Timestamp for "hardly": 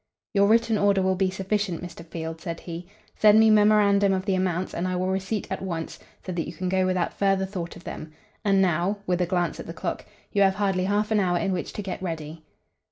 10.55-10.85